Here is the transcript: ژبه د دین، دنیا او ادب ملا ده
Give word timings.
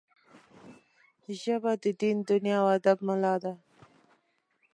ژبه 1.41 1.71
د 1.83 1.85
دین، 1.99 2.17
دنیا 2.29 2.57
او 2.63 2.67
ادب 2.77 2.97
ملا 3.07 3.35
ده 3.43 3.53